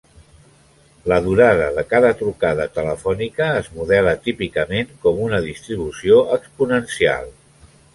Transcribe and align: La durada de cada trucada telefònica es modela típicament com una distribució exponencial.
La 1.11 1.19
durada 1.25 1.67
de 1.75 1.83
cada 1.91 2.11
trucada 2.23 2.67
telefònica 2.79 3.53
es 3.61 3.71
modela 3.77 4.17
típicament 4.27 4.93
com 5.07 5.25
una 5.31 5.47
distribució 5.49 6.23
exponencial. 6.43 7.35